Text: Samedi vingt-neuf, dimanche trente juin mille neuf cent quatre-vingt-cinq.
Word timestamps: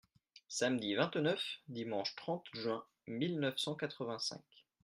Samedi 0.47 0.95
vingt-neuf, 0.95 1.43
dimanche 1.67 2.15
trente 2.15 2.47
juin 2.53 2.83
mille 3.05 3.39
neuf 3.39 3.59
cent 3.59 3.75
quatre-vingt-cinq. 3.75 4.41